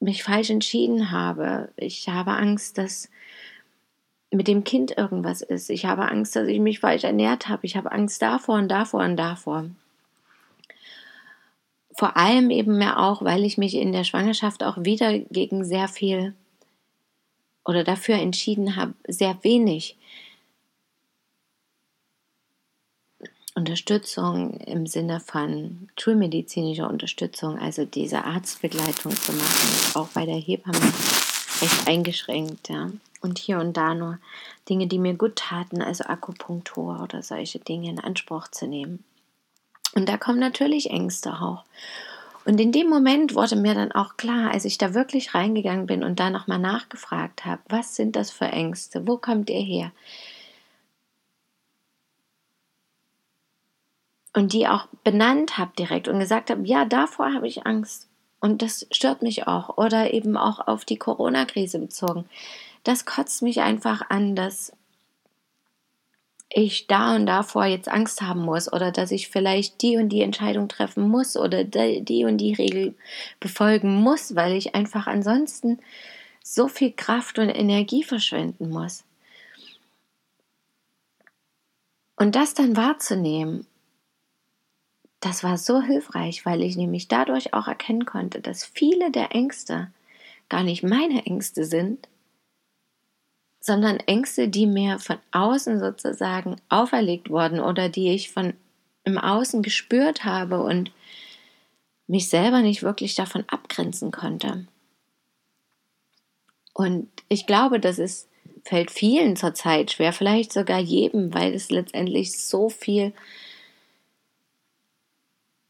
mich 0.00 0.22
falsch 0.22 0.50
entschieden 0.50 1.10
habe, 1.10 1.70
ich 1.76 2.08
habe 2.08 2.32
Angst, 2.32 2.78
dass 2.78 3.10
mit 4.34 4.48
dem 4.48 4.64
Kind 4.64 4.96
irgendwas 4.96 5.42
ist, 5.42 5.70
ich 5.70 5.86
habe 5.86 6.08
Angst, 6.08 6.34
dass 6.36 6.48
ich 6.48 6.60
mich 6.60 6.80
falsch 6.80 7.04
ernährt 7.04 7.48
habe, 7.48 7.66
ich 7.66 7.76
habe 7.76 7.92
Angst 7.92 8.20
davor 8.20 8.56
und 8.56 8.68
davor 8.68 9.04
und 9.04 9.16
davor. 9.16 9.66
Vor 11.96 12.16
allem 12.16 12.50
eben 12.50 12.76
mehr 12.76 12.98
auch, 12.98 13.22
weil 13.22 13.44
ich 13.44 13.56
mich 13.56 13.74
in 13.74 13.92
der 13.92 14.04
Schwangerschaft 14.04 14.64
auch 14.64 14.78
wieder 14.78 15.18
gegen 15.18 15.64
sehr 15.64 15.86
viel 15.86 16.34
oder 17.64 17.84
dafür 17.84 18.16
entschieden 18.16 18.76
habe, 18.76 18.94
sehr 19.06 19.38
wenig 19.42 19.96
Unterstützung 23.54 24.58
im 24.60 24.88
Sinne 24.88 25.20
von 25.20 25.88
schulmedizinischer 25.96 26.90
Unterstützung, 26.90 27.56
also 27.56 27.84
diese 27.84 28.24
Arztbegleitung 28.24 29.14
zu 29.14 29.32
machen, 29.32 29.94
auch 29.94 30.08
bei 30.08 30.26
der 30.26 30.34
Hebamme 30.34 30.80
recht 31.60 31.88
eingeschränkt, 31.88 32.68
ja. 32.68 32.90
Und 33.20 33.38
hier 33.38 33.58
und 33.58 33.76
da 33.76 33.94
nur 33.94 34.18
Dinge, 34.68 34.86
die 34.86 34.98
mir 34.98 35.14
gut 35.14 35.36
taten, 35.36 35.80
also 35.80 36.04
Akupunktur 36.04 37.00
oder 37.02 37.22
solche 37.22 37.58
Dinge 37.58 37.88
in 37.88 37.98
Anspruch 37.98 38.48
zu 38.48 38.66
nehmen. 38.66 39.02
Und 39.94 40.08
da 40.08 40.18
kommen 40.18 40.40
natürlich 40.40 40.90
Ängste 40.90 41.32
auch. 41.40 41.64
Und 42.44 42.60
in 42.60 42.72
dem 42.72 42.88
Moment 42.88 43.34
wurde 43.34 43.56
mir 43.56 43.74
dann 43.74 43.92
auch 43.92 44.16
klar, 44.16 44.50
als 44.50 44.66
ich 44.66 44.76
da 44.76 44.92
wirklich 44.92 45.34
reingegangen 45.34 45.86
bin 45.86 46.04
und 46.04 46.20
da 46.20 46.28
nochmal 46.28 46.58
nachgefragt 46.58 47.46
habe, 47.46 47.62
was 47.68 47.96
sind 47.96 48.16
das 48.16 48.30
für 48.30 48.46
Ängste? 48.46 49.06
Wo 49.06 49.16
kommt 49.16 49.48
ihr 49.48 49.62
her? 49.62 49.92
Und 54.34 54.52
die 54.52 54.66
auch 54.68 54.86
benannt 55.04 55.56
habe 55.56 55.72
direkt 55.78 56.08
und 56.08 56.18
gesagt 56.18 56.50
habe, 56.50 56.66
ja, 56.66 56.84
davor 56.84 57.32
habe 57.32 57.46
ich 57.46 57.66
Angst. 57.66 58.08
Und 58.44 58.60
das 58.60 58.86
stört 58.90 59.22
mich 59.22 59.46
auch. 59.46 59.78
Oder 59.78 60.12
eben 60.12 60.36
auch 60.36 60.68
auf 60.68 60.84
die 60.84 60.98
Corona-Krise 60.98 61.78
bezogen. 61.78 62.26
Das 62.82 63.06
kotzt 63.06 63.40
mich 63.40 63.62
einfach 63.62 64.02
an, 64.10 64.36
dass 64.36 64.70
ich 66.50 66.86
da 66.86 67.16
und 67.16 67.24
davor 67.24 67.64
jetzt 67.64 67.88
Angst 67.88 68.20
haben 68.20 68.42
muss 68.42 68.70
oder 68.70 68.92
dass 68.92 69.12
ich 69.12 69.28
vielleicht 69.28 69.80
die 69.80 69.96
und 69.96 70.10
die 70.10 70.20
Entscheidung 70.20 70.68
treffen 70.68 71.08
muss 71.08 71.38
oder 71.38 71.64
die 71.64 72.26
und 72.26 72.36
die 72.36 72.52
Regel 72.52 72.94
befolgen 73.40 73.94
muss, 73.94 74.34
weil 74.34 74.52
ich 74.52 74.74
einfach 74.74 75.06
ansonsten 75.06 75.78
so 76.42 76.68
viel 76.68 76.92
Kraft 76.92 77.38
und 77.38 77.48
Energie 77.48 78.04
verschwenden 78.04 78.68
muss. 78.68 79.04
Und 82.16 82.36
das 82.36 82.52
dann 82.52 82.76
wahrzunehmen, 82.76 83.66
das 85.24 85.42
war 85.42 85.56
so 85.56 85.80
hilfreich, 85.80 86.44
weil 86.44 86.62
ich 86.62 86.76
nämlich 86.76 87.08
dadurch 87.08 87.54
auch 87.54 87.66
erkennen 87.66 88.04
konnte, 88.04 88.40
dass 88.40 88.64
viele 88.64 89.10
der 89.10 89.34
Ängste 89.34 89.90
gar 90.50 90.62
nicht 90.62 90.82
meine 90.82 91.24
Ängste 91.24 91.64
sind, 91.64 92.08
sondern 93.58 93.96
Ängste, 94.00 94.48
die 94.48 94.66
mir 94.66 94.98
von 94.98 95.16
außen 95.32 95.80
sozusagen 95.80 96.56
auferlegt 96.68 97.30
wurden 97.30 97.60
oder 97.60 97.88
die 97.88 98.10
ich 98.10 98.30
von 98.30 98.52
im 99.04 99.16
Außen 99.16 99.62
gespürt 99.62 100.24
habe 100.24 100.62
und 100.62 100.92
mich 102.06 102.28
selber 102.28 102.60
nicht 102.60 102.82
wirklich 102.82 103.14
davon 103.14 103.44
abgrenzen 103.46 104.10
konnte. 104.10 104.66
Und 106.74 107.08
ich 107.28 107.46
glaube, 107.46 107.80
das 107.80 107.98
ist, 107.98 108.28
fällt 108.64 108.90
vielen 108.90 109.36
zurzeit 109.36 109.92
schwer, 109.92 110.12
vielleicht 110.12 110.52
sogar 110.52 110.80
jedem, 110.80 111.32
weil 111.32 111.54
es 111.54 111.70
letztendlich 111.70 112.38
so 112.38 112.68
viel 112.68 113.14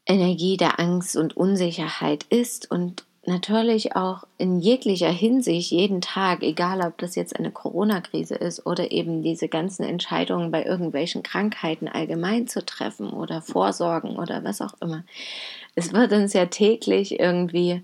Energie 0.05 0.57
der 0.57 0.79
Angst 0.79 1.15
und 1.15 1.35
Unsicherheit 1.35 2.25
ist 2.29 2.69
und 2.69 3.05
natürlich 3.27 3.95
auch 3.95 4.23
in 4.37 4.59
jeglicher 4.59 5.09
Hinsicht 5.09 5.71
jeden 5.71 6.01
Tag, 6.01 6.43
egal 6.43 6.81
ob 6.81 6.97
das 6.99 7.15
jetzt 7.15 7.35
eine 7.35 7.51
Corona-Krise 7.51 8.35
ist 8.35 8.65
oder 8.65 8.91
eben 8.91 9.23
diese 9.23 9.47
ganzen 9.47 9.83
Entscheidungen 9.83 10.51
bei 10.51 10.63
irgendwelchen 10.63 11.23
Krankheiten 11.23 11.87
allgemein 11.87 12.47
zu 12.47 12.63
treffen 12.63 13.09
oder 13.09 13.41
Vorsorgen 13.41 14.17
oder 14.17 14.43
was 14.43 14.61
auch 14.61 14.75
immer. 14.79 15.03
Es 15.73 15.91
wird 15.93 16.13
uns 16.13 16.33
ja 16.33 16.45
täglich 16.45 17.19
irgendwie 17.19 17.81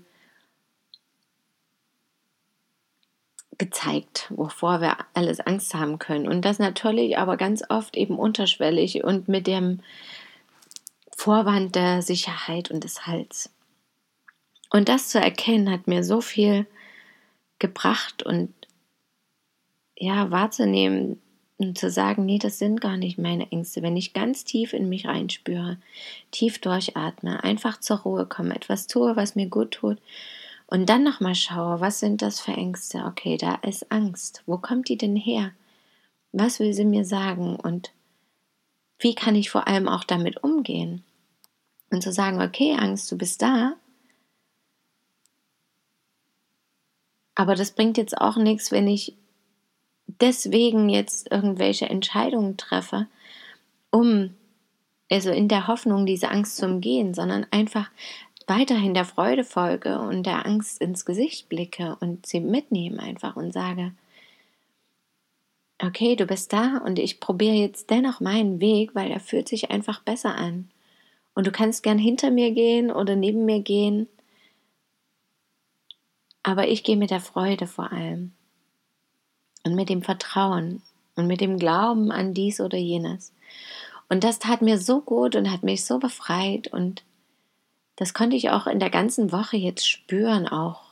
gezeigt, 3.58 4.26
wovor 4.30 4.80
wir 4.80 4.96
alles 5.14 5.40
Angst 5.40 5.74
haben 5.74 5.98
können. 5.98 6.26
Und 6.26 6.44
das 6.44 6.58
natürlich 6.58 7.18
aber 7.18 7.36
ganz 7.36 7.62
oft 7.68 7.96
eben 7.96 8.18
unterschwellig 8.18 9.04
und 9.04 9.28
mit 9.28 9.46
dem 9.46 9.80
Vorwand 11.22 11.76
der 11.76 12.02
Sicherheit 12.02 12.72
und 12.72 12.82
des 12.82 13.06
Hals. 13.06 13.54
Und 14.70 14.88
das 14.88 15.08
zu 15.08 15.20
erkennen 15.20 15.70
hat 15.70 15.86
mir 15.86 16.02
so 16.02 16.20
viel 16.20 16.66
gebracht 17.60 18.24
und 18.24 18.52
ja, 19.96 20.32
wahrzunehmen 20.32 21.22
und 21.58 21.78
zu 21.78 21.92
sagen, 21.92 22.26
nee, 22.26 22.40
das 22.40 22.58
sind 22.58 22.80
gar 22.80 22.96
nicht 22.96 23.18
meine 23.18 23.52
Ängste. 23.52 23.82
Wenn 23.82 23.96
ich 23.96 24.14
ganz 24.14 24.42
tief 24.42 24.72
in 24.72 24.88
mich 24.88 25.06
reinspüre, 25.06 25.78
tief 26.32 26.58
durchatme, 26.60 27.44
einfach 27.44 27.78
zur 27.78 27.98
Ruhe 27.98 28.26
komme, 28.26 28.56
etwas 28.56 28.88
tue, 28.88 29.14
was 29.14 29.36
mir 29.36 29.46
gut 29.46 29.70
tut 29.70 29.98
und 30.66 30.88
dann 30.88 31.04
nochmal 31.04 31.36
schaue, 31.36 31.80
was 31.80 32.00
sind 32.00 32.20
das 32.20 32.40
für 32.40 32.50
Ängste? 32.50 33.04
Okay, 33.04 33.36
da 33.36 33.54
ist 33.62 33.92
Angst. 33.92 34.42
Wo 34.46 34.58
kommt 34.58 34.88
die 34.88 34.98
denn 34.98 35.14
her? 35.14 35.52
Was 36.32 36.58
will 36.58 36.72
sie 36.72 36.84
mir 36.84 37.04
sagen? 37.04 37.54
Und 37.54 37.92
wie 38.98 39.14
kann 39.14 39.36
ich 39.36 39.50
vor 39.50 39.68
allem 39.68 39.86
auch 39.86 40.02
damit 40.02 40.42
umgehen? 40.42 41.04
Und 41.92 42.02
zu 42.02 42.12
sagen, 42.12 42.42
okay, 42.42 42.74
Angst, 42.76 43.12
du 43.12 43.16
bist 43.16 43.42
da, 43.42 43.76
Aber 47.34 47.54
das 47.54 47.72
bringt 47.72 47.96
jetzt 47.96 48.16
auch 48.18 48.36
nichts, 48.36 48.72
wenn 48.72 48.86
ich 48.86 49.14
deswegen 50.06 50.88
jetzt 50.88 51.30
irgendwelche 51.30 51.88
Entscheidungen 51.88 52.56
treffe, 52.56 53.06
um, 53.90 54.34
also 55.10 55.30
in 55.30 55.48
der 55.48 55.66
Hoffnung, 55.66 56.06
diese 56.06 56.30
Angst 56.30 56.56
zu 56.56 56.66
umgehen, 56.66 57.14
sondern 57.14 57.46
einfach 57.50 57.90
weiterhin 58.46 58.94
der 58.94 59.04
Freude 59.04 59.44
folge 59.44 59.98
und 59.98 60.24
der 60.24 60.46
Angst 60.46 60.80
ins 60.80 61.04
Gesicht 61.04 61.48
blicke 61.48 61.96
und 62.00 62.26
sie 62.26 62.40
mitnehme 62.40 63.00
einfach 63.00 63.36
und 63.36 63.52
sage, 63.52 63.92
okay, 65.80 66.16
du 66.16 66.26
bist 66.26 66.52
da 66.52 66.78
und 66.84 66.98
ich 66.98 67.18
probiere 67.18 67.54
jetzt 67.54 67.90
dennoch 67.90 68.20
meinen 68.20 68.60
Weg, 68.60 68.94
weil 68.94 69.10
er 69.10 69.20
fühlt 69.20 69.48
sich 69.48 69.70
einfach 69.70 70.00
besser 70.00 70.34
an. 70.34 70.70
Und 71.34 71.46
du 71.46 71.52
kannst 71.52 71.82
gern 71.82 71.98
hinter 71.98 72.30
mir 72.30 72.52
gehen 72.52 72.90
oder 72.90 73.16
neben 73.16 73.44
mir 73.44 73.60
gehen. 73.60 74.08
Aber 76.42 76.68
ich 76.68 76.84
gehe 76.84 76.96
mit 76.96 77.10
der 77.10 77.20
Freude 77.20 77.66
vor 77.66 77.92
allem. 77.92 78.32
Und 79.64 79.74
mit 79.74 79.88
dem 79.88 80.02
Vertrauen 80.02 80.82
und 81.16 81.26
mit 81.26 81.40
dem 81.40 81.58
Glauben 81.58 82.10
an 82.10 82.34
dies 82.34 82.60
oder 82.60 82.78
jenes. 82.78 83.32
Und 84.08 84.24
das 84.24 84.38
tat 84.38 84.60
mir 84.60 84.78
so 84.78 85.00
gut 85.00 85.36
und 85.36 85.50
hat 85.50 85.62
mich 85.62 85.84
so 85.84 85.98
befreit. 85.98 86.68
Und 86.68 87.04
das 87.96 88.12
konnte 88.12 88.36
ich 88.36 88.50
auch 88.50 88.66
in 88.66 88.80
der 88.80 88.90
ganzen 88.90 89.32
Woche 89.32 89.56
jetzt 89.56 89.88
spüren, 89.88 90.48
auch 90.48 90.82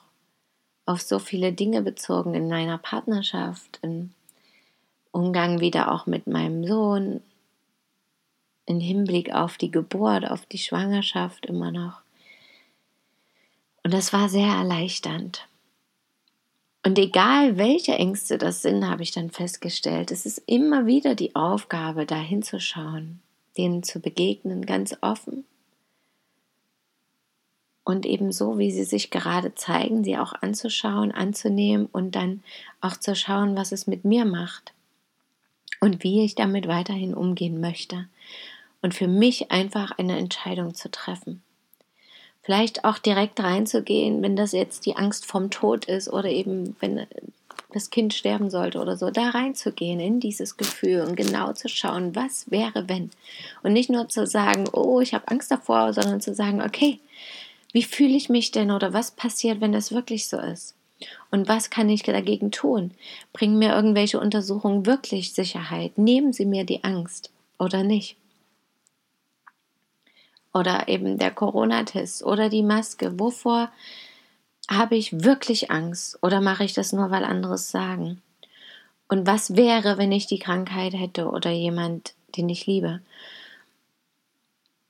auf 0.87 1.03
so 1.03 1.19
viele 1.19 1.53
Dinge 1.53 1.83
bezogen 1.83 2.35
in 2.35 2.49
meiner 2.49 2.79
Partnerschaft, 2.79 3.79
im 3.83 4.13
Umgang 5.13 5.61
wieder 5.61 5.93
auch 5.93 6.07
mit 6.07 6.27
meinem 6.27 6.67
Sohn, 6.67 7.21
im 8.71 8.81
Hinblick 8.81 9.33
auf 9.35 9.59
die 9.59 9.71
Geburt, 9.71 10.31
auf 10.31 10.47
die 10.47 10.59
Schwangerschaft 10.59 11.47
immer 11.47 11.71
noch. 11.71 12.01
Und 13.83 13.93
das 13.93 14.13
war 14.13 14.29
sehr 14.29 14.49
erleichternd. 14.49 15.47
Und 16.85 16.99
egal 16.99 17.59
welche 17.59 17.93
Ängste 17.93 18.39
das 18.39 18.63
sind, 18.63 18.89
habe 18.89 19.03
ich 19.03 19.11
dann 19.11 19.31
festgestellt, 19.31 20.11
es 20.11 20.25
ist 20.25 20.39
immer 20.47 20.87
wieder 20.87 21.15
die 21.15 21.35
Aufgabe, 21.35 22.07
da 22.07 22.17
hinzuschauen, 22.17 23.21
denen 23.59 23.83
zu 23.83 24.01
begegnen, 24.01 24.65
ganz 24.65 24.97
offen. 25.03 25.45
und 27.91 28.07
eben 28.07 28.33
so, 28.33 28.59
wie 28.59 28.71
sie 28.71 28.85
sich 28.85 29.11
gerade 29.11 29.55
zeigen, 29.55 30.05
sie 30.05 30.17
auch 30.17 30.33
anzuschauen, 30.33 31.13
anzunehmen 31.13 31.89
und 31.91 32.15
dann 32.15 32.43
auch 32.81 32.97
zu 32.97 33.15
schauen, 33.17 33.57
was 33.57 33.73
es 33.73 33.87
mit 33.87 34.05
mir 34.05 34.25
macht 34.25 34.73
und 35.81 36.03
wie 36.03 36.25
ich 36.25 36.35
damit 36.35 36.69
weiterhin 36.69 37.15
umgehen 37.15 37.61
möchte. 37.61 38.07
Und 38.83 38.95
für 38.95 39.09
mich 39.09 39.51
einfach 39.51 39.93
eine 39.99 40.19
Entscheidung 40.19 40.75
zu 40.75 40.91
treffen. 40.91 41.43
Vielleicht 42.43 42.85
auch 42.85 42.99
direkt 42.99 43.41
reinzugehen, 43.41 44.23
wenn 44.23 44.37
das 44.37 44.53
jetzt 44.53 44.87
die 44.87 44.97
Angst 44.97 45.27
vom 45.27 45.51
Tod 45.51 45.85
ist 45.85 46.09
oder 46.09 46.29
eben 46.31 46.75
wenn 46.81 47.07
das 47.73 47.91
Kind 47.91 48.15
sterben 48.15 48.51
sollte 48.51 48.81
oder 48.81 48.97
so, 48.97 49.11
da 49.11 49.31
reinzugehen 49.31 50.01
in 50.01 50.21
dieses 50.21 50.57
Gefühl 50.57 51.03
und 51.03 51.17
genau 51.17 51.53
zu 51.53 51.69
schauen, 51.69 52.17
was 52.17 52.51
wäre, 52.51 52.89
wenn. 52.89 53.11
Und 53.63 53.73
nicht 53.73 53.91
nur 53.91 54.09
zu 54.09 54.27
sagen, 54.27 54.65
oh, 54.73 55.01
ich 55.01 55.15
habe 55.15 55.29
Angst 55.29 55.51
davor, 55.51 55.93
sondern 55.93 56.21
zu 56.21 56.35
sagen, 56.35 56.63
okay, 56.63 56.99
wie 57.73 57.83
fühle 57.83 58.17
ich 58.17 58.29
mich 58.29 58.51
denn 58.51 58.71
oder 58.71 58.93
was 58.93 59.13
passiert, 59.13 59.61
wenn 59.61 59.73
das 59.73 59.93
wirklich 59.93 60.29
so 60.29 60.39
ist? 60.39 60.75
Und 61.31 61.49
was 61.49 61.71
kann 61.71 61.89
ich 61.89 62.03
dagegen 62.03 62.51
tun? 62.51 62.91
Bringen 63.33 63.59
mir 63.59 63.73
irgendwelche 63.73 64.21
Untersuchungen 64.21 64.87
wirklich 64.87 65.33
Sicherheit? 65.33 65.97
Nehmen 65.97 66.33
sie 66.33 66.45
mir 66.45 66.65
die 66.65 66.85
Angst 66.85 67.31
oder 67.59 67.83
nicht? 67.83 68.17
Oder 70.53 70.89
eben 70.89 71.19
der 71.19 71.31
Corona-Test 71.31 72.25
oder 72.25 72.49
die 72.49 72.63
Maske. 72.63 73.19
Wovor 73.19 73.71
habe 74.69 74.97
ich 74.97 75.25
wirklich 75.25 75.71
Angst 75.71 76.19
oder 76.23 76.41
mache 76.41 76.65
ich 76.65 76.75
das 76.75 76.93
nur, 76.93 77.11
weil 77.11 77.25
andere 77.25 77.55
es 77.55 77.71
sagen? 77.71 78.21
Und 79.09 79.27
was 79.27 79.57
wäre, 79.57 79.99
wenn 79.99 80.13
ich 80.13 80.27
die 80.27 80.39
Krankheit 80.39 80.95
hätte 80.95 81.29
oder 81.29 81.51
jemand, 81.51 82.15
den 82.37 82.49
ich 82.49 82.67
liebe? 82.67 83.01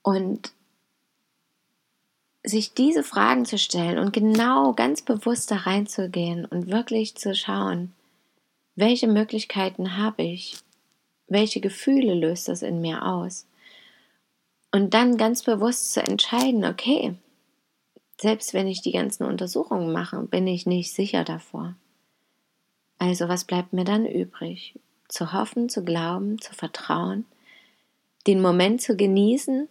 Und 0.02 0.52
sich 2.44 2.74
diese 2.74 3.02
Fragen 3.02 3.44
zu 3.44 3.58
stellen 3.58 3.98
und 3.98 4.12
genau 4.12 4.72
ganz 4.72 5.02
bewusst 5.02 5.50
da 5.50 5.56
reinzugehen 5.56 6.44
und 6.44 6.70
wirklich 6.70 7.14
zu 7.14 7.34
schauen, 7.34 7.92
welche 8.76 9.08
Möglichkeiten 9.08 9.96
habe 9.96 10.22
ich, 10.22 10.56
welche 11.26 11.60
Gefühle 11.60 12.14
löst 12.14 12.48
das 12.48 12.62
in 12.62 12.80
mir 12.80 13.04
aus. 13.04 13.46
Und 14.72 14.94
dann 14.94 15.16
ganz 15.16 15.42
bewusst 15.42 15.92
zu 15.92 16.02
entscheiden, 16.02 16.64
okay, 16.64 17.16
selbst 18.20 18.54
wenn 18.54 18.68
ich 18.68 18.82
die 18.82 18.92
ganzen 18.92 19.24
Untersuchungen 19.24 19.92
mache, 19.92 20.20
bin 20.22 20.46
ich 20.46 20.66
nicht 20.66 20.92
sicher 20.92 21.24
davor. 21.24 21.74
Also 22.98 23.28
was 23.28 23.44
bleibt 23.44 23.72
mir 23.72 23.84
dann 23.84 24.06
übrig? 24.06 24.78
Zu 25.08 25.32
hoffen, 25.32 25.68
zu 25.68 25.82
glauben, 25.82 26.40
zu 26.40 26.54
vertrauen, 26.54 27.24
den 28.26 28.42
Moment 28.42 28.82
zu 28.82 28.96
genießen 28.96 29.68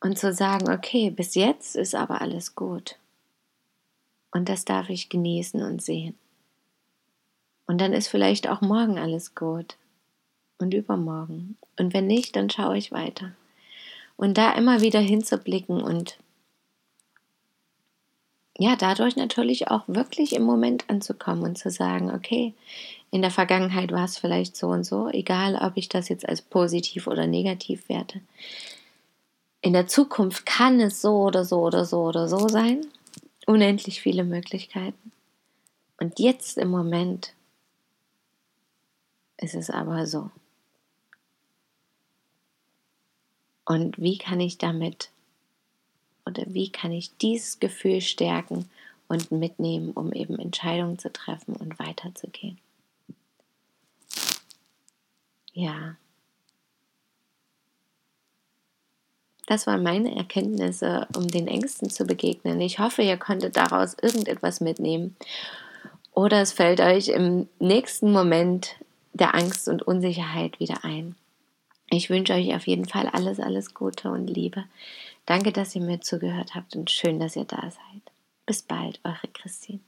und 0.00 0.18
zu 0.18 0.32
sagen, 0.32 0.70
okay, 0.70 1.10
bis 1.10 1.34
jetzt 1.34 1.74
ist 1.74 1.94
aber 1.94 2.20
alles 2.20 2.54
gut. 2.54 2.98
Und 4.30 4.48
das 4.48 4.64
darf 4.64 4.90
ich 4.90 5.08
genießen 5.08 5.62
und 5.62 5.82
sehen. 5.82 6.14
Und 7.66 7.80
dann 7.80 7.92
ist 7.92 8.08
vielleicht 8.08 8.48
auch 8.48 8.60
morgen 8.60 8.98
alles 8.98 9.34
gut. 9.34 9.76
Und 10.58 10.74
übermorgen. 10.74 11.56
Und 11.78 11.92
wenn 11.92 12.06
nicht, 12.06 12.36
dann 12.36 12.50
schaue 12.50 12.78
ich 12.78 12.92
weiter. 12.92 13.32
Und 14.16 14.38
da 14.38 14.52
immer 14.52 14.80
wieder 14.80 15.00
hinzublicken 15.00 15.82
und 15.82 16.18
ja, 18.58 18.76
dadurch 18.76 19.16
natürlich 19.16 19.68
auch 19.68 19.82
wirklich 19.86 20.34
im 20.34 20.42
Moment 20.42 20.88
anzukommen 20.88 21.42
und 21.42 21.58
zu 21.58 21.70
sagen, 21.70 22.10
okay, 22.10 22.54
in 23.10 23.22
der 23.22 23.30
Vergangenheit 23.30 23.90
war 23.92 24.04
es 24.04 24.18
vielleicht 24.18 24.56
so 24.56 24.68
und 24.68 24.84
so, 24.84 25.08
egal 25.08 25.56
ob 25.56 25.76
ich 25.76 25.88
das 25.88 26.08
jetzt 26.08 26.28
als 26.28 26.42
positiv 26.42 27.06
oder 27.06 27.26
negativ 27.26 27.88
werte 27.88 28.20
in 29.62 29.72
der 29.72 29.86
Zukunft 29.86 30.44
kann 30.44 30.80
es 30.80 31.00
so 31.00 31.22
oder 31.22 31.44
so 31.44 31.60
oder 31.62 31.86
so 31.86 32.02
oder 32.02 32.28
so 32.28 32.48
sein. 32.48 32.84
Unendlich 33.46 34.02
viele 34.02 34.24
Möglichkeiten. 34.24 35.12
Und 35.98 36.18
jetzt 36.18 36.58
im 36.58 36.68
Moment 36.68 37.32
ist 39.36 39.54
es 39.54 39.70
aber 39.70 40.06
so. 40.06 40.30
Und 43.72 43.98
wie 43.98 44.18
kann 44.18 44.38
ich 44.38 44.58
damit 44.58 45.08
oder 46.26 46.42
wie 46.48 46.70
kann 46.70 46.92
ich 46.92 47.16
dieses 47.16 47.58
Gefühl 47.58 48.02
stärken 48.02 48.68
und 49.08 49.32
mitnehmen, 49.32 49.92
um 49.92 50.12
eben 50.12 50.38
Entscheidungen 50.38 50.98
zu 50.98 51.10
treffen 51.10 51.56
und 51.56 51.78
weiterzugehen? 51.78 52.58
Ja, 55.54 55.96
Das 59.46 59.66
waren 59.66 59.82
meine 59.82 60.14
Erkenntnisse, 60.14 61.08
um 61.16 61.28
den 61.28 61.48
Ängsten 61.48 61.90
zu 61.90 62.04
begegnen. 62.04 62.60
Ich 62.60 62.78
hoffe, 62.78 63.02
ihr 63.02 63.16
konntet 63.16 63.56
daraus 63.56 63.96
irgendetwas 64.00 64.60
mitnehmen. 64.60 65.16
Oder 66.12 66.42
es 66.42 66.52
fällt 66.52 66.80
euch 66.80 67.08
im 67.08 67.48
nächsten 67.58 68.12
Moment 68.12 68.76
der 69.14 69.34
Angst 69.34 69.68
und 69.68 69.82
Unsicherheit 69.82 70.60
wieder 70.60 70.84
ein. 70.84 71.16
Ich 71.94 72.08
wünsche 72.08 72.32
euch 72.32 72.54
auf 72.54 72.66
jeden 72.66 72.86
Fall 72.86 73.06
alles, 73.06 73.38
alles 73.38 73.74
Gute 73.74 74.10
und 74.10 74.26
Liebe. 74.26 74.64
Danke, 75.26 75.52
dass 75.52 75.76
ihr 75.76 75.82
mir 75.82 76.00
zugehört 76.00 76.54
habt 76.54 76.74
und 76.74 76.90
schön, 76.90 77.20
dass 77.20 77.36
ihr 77.36 77.44
da 77.44 77.60
seid. 77.60 78.02
Bis 78.46 78.62
bald, 78.62 78.98
eure 79.04 79.28
Christine. 79.34 79.80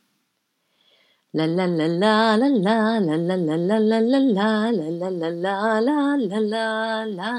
La 1.32 1.46
la 1.46 1.64
la 1.64 1.86
la 1.86 2.36
la 2.36 2.48
la 2.48 2.98
la 2.98 3.16
la 3.16 3.36
la 3.36 3.36
la 3.36 3.78
la 3.78 3.98
la 3.98 3.98
la 4.00 4.68
la 4.70 4.90
la 4.90 5.08
la 5.08 5.50
la 5.50 6.16
la 6.16 6.40
la 6.42 7.04
la 7.06 7.32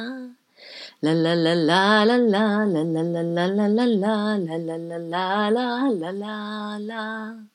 La 1.01 1.13
la 1.13 1.35
la 1.35 1.53
la 1.53 2.03
la 2.03 2.17
la 2.17 2.47
la 2.65 2.83
la 2.83 3.03
la 3.03 3.21
la 3.21 3.47
la 3.47 3.67
la 3.67 3.77
la 3.77 3.85
la 3.85 4.47
la 4.57 4.77
la 4.77 5.49
la 5.51 5.91
la 5.91 6.11
la 6.11 6.77
la 6.79 7.54